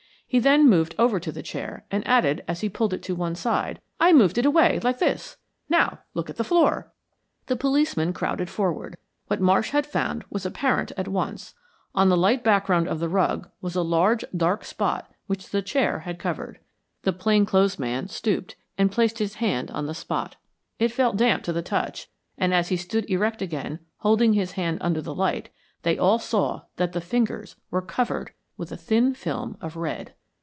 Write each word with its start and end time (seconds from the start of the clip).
He 0.31 0.39
then 0.39 0.69
moved 0.69 0.95
over 0.97 1.19
to 1.19 1.29
the 1.33 1.43
chair, 1.43 1.83
and 1.91 2.07
added, 2.07 2.41
as 2.47 2.61
he 2.61 2.69
pulled 2.69 2.93
it 2.93 3.03
to 3.03 3.15
one 3.15 3.35
side, 3.35 3.81
"I 3.99 4.13
moved 4.13 4.37
it 4.37 4.45
away 4.45 4.79
like 4.79 4.99
this. 4.99 5.35
Now, 5.67 5.99
look 6.13 6.29
at 6.29 6.37
the 6.37 6.45
floor!" 6.45 6.93
The 7.47 7.57
policemen 7.57 8.13
crowded 8.13 8.49
forward. 8.49 8.95
What 9.27 9.41
Marsh 9.41 9.71
had 9.71 9.85
found 9.85 10.23
was 10.29 10.45
apparent 10.45 10.93
at 10.95 11.09
once. 11.09 11.53
On 11.93 12.07
the 12.07 12.15
light 12.15 12.45
background 12.45 12.87
of 12.87 13.01
the 13.01 13.09
rug 13.09 13.49
was 13.59 13.75
a 13.75 13.81
large, 13.81 14.23
dark 14.33 14.63
spot 14.63 15.11
which 15.27 15.49
the 15.49 15.61
chair 15.61 15.99
had 15.99 16.17
covered. 16.17 16.61
The 17.01 17.11
plain 17.11 17.45
clothes 17.45 17.77
man 17.77 18.07
stooped 18.07 18.55
and 18.77 18.89
placed 18.89 19.19
his 19.19 19.33
hand 19.33 19.69
on 19.71 19.85
the 19.85 19.93
spot. 19.93 20.37
It 20.79 20.93
felt 20.93 21.17
damp 21.17 21.43
to 21.43 21.51
the 21.51 21.61
touch, 21.61 22.09
and 22.37 22.53
as 22.53 22.69
he 22.69 22.77
stood 22.77 23.03
erect 23.09 23.41
again, 23.41 23.79
holding 23.97 24.31
his 24.31 24.53
hand 24.53 24.77
under 24.79 25.01
the 25.01 25.13
light, 25.13 25.49
they 25.81 25.97
all 25.97 26.19
saw 26.19 26.61
that 26.77 26.93
the 26.93 27.01
fingers 27.01 27.57
were 27.69 27.81
covered 27.81 28.31
with 28.55 28.71
a 28.71 28.77
thin 28.77 29.13
film 29.13 29.57
of 29.59 29.75
red. 29.75 30.13